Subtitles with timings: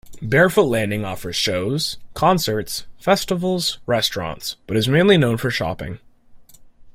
[0.19, 5.99] Barefoot Landing offers shows, concerts, festivals, restaurants, but is mainly known for shopping.